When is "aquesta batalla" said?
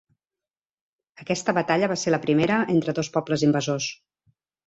1.23-1.89